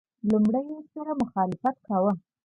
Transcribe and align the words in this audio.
لومړي 0.29 0.63
سره 0.93 1.11
مخالفت 1.21 1.75
کاوه. 1.87 2.13